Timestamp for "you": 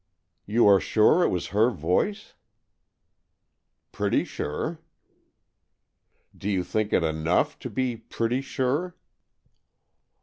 0.55-0.65, 6.49-6.63